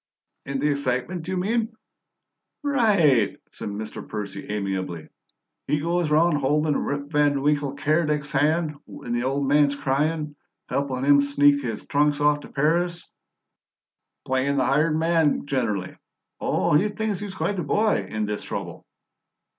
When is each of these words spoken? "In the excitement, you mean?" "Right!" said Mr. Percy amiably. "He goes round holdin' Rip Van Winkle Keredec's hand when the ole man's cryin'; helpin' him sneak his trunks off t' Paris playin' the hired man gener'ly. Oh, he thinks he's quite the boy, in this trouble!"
"In 0.47 0.57
the 0.59 0.71
excitement, 0.71 1.27
you 1.27 1.37
mean?" 1.37 1.75
"Right!" 2.63 3.39
said 3.51 3.69
Mr. 3.69 4.09
Percy 4.09 4.47
amiably. 4.49 5.09
"He 5.67 5.79
goes 5.79 6.09
round 6.09 6.39
holdin' 6.39 6.75
Rip 6.75 7.11
Van 7.11 7.39
Winkle 7.43 7.75
Keredec's 7.75 8.31
hand 8.31 8.77
when 8.87 9.13
the 9.13 9.21
ole 9.23 9.43
man's 9.43 9.75
cryin'; 9.75 10.35
helpin' 10.69 11.03
him 11.03 11.21
sneak 11.21 11.61
his 11.61 11.85
trunks 11.85 12.19
off 12.19 12.39
t' 12.39 12.47
Paris 12.47 13.07
playin' 14.25 14.57
the 14.57 14.65
hired 14.65 14.97
man 14.97 15.45
gener'ly. 15.45 15.95
Oh, 16.39 16.75
he 16.75 16.89
thinks 16.89 17.19
he's 17.19 17.35
quite 17.35 17.57
the 17.57 17.63
boy, 17.63 18.07
in 18.09 18.25
this 18.25 18.41
trouble!" 18.41 18.87